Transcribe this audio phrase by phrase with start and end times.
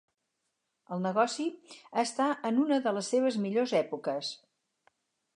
[0.95, 1.43] El negoci
[2.03, 4.31] està en una de les seves millors èpoques.